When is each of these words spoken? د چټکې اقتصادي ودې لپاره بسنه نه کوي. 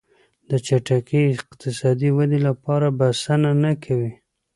د 0.49 0.51
چټکې 0.65 1.21
اقتصادي 1.35 2.09
ودې 2.17 2.39
لپاره 2.47 2.87
بسنه 2.99 3.51
نه 3.63 3.71
کوي. 3.83 4.13